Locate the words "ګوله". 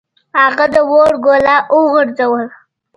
1.25-1.55